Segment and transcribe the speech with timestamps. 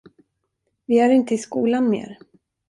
[0.85, 2.17] Vi är inte i skolan mer.